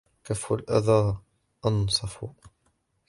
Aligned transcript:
وَكَفَّ 0.25 0.53
الْأَذَى 0.53 1.17
أَنْصَفُ 1.65 2.25